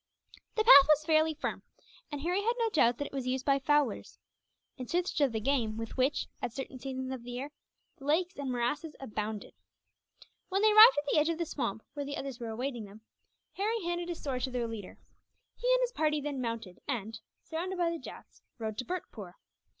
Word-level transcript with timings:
The 0.55 0.63
path 0.63 0.87
was 0.87 1.05
fairly 1.05 1.35
firm, 1.35 1.61
and 2.11 2.21
Harry 2.21 2.41
had 2.41 2.55
no 2.57 2.71
doubt 2.71 2.97
that 2.97 3.05
it 3.05 3.13
was 3.13 3.27
used 3.27 3.45
by 3.45 3.59
fowlers, 3.59 4.17
in 4.75 4.87
search 4.87 5.21
of 5.21 5.31
the 5.31 5.39
game 5.39 5.77
with 5.77 5.95
which, 5.95 6.27
at 6.41 6.53
certain 6.53 6.79
seasons 6.79 7.11
of 7.11 7.21
the 7.21 7.29
year, 7.29 7.51
the 7.99 8.05
lakes 8.05 8.35
and 8.35 8.49
morasses 8.51 8.95
abounded. 8.99 9.53
When 10.49 10.63
they 10.63 10.71
arrived 10.73 10.97
at 10.97 11.05
the 11.13 11.19
edge 11.19 11.29
of 11.29 11.37
the 11.37 11.45
swamp, 11.45 11.83
where 11.93 12.03
the 12.03 12.17
others 12.17 12.39
were 12.39 12.49
awaiting 12.49 12.85
them, 12.85 13.01
Harry 13.57 13.83
handed 13.83 14.09
his 14.09 14.19
sword 14.23 14.41
to 14.41 14.49
their 14.49 14.65
leader. 14.67 14.97
He 15.55 15.71
and 15.71 15.81
his 15.81 15.91
party 15.91 16.19
then 16.19 16.41
mounted 16.41 16.79
and, 16.87 17.19
surrounded 17.43 17.77
by 17.77 17.91
the 17.91 17.99
Jats, 17.99 18.41
rode 18.57 18.79
to 18.79 18.85
Bhurtpoor. 18.85 19.33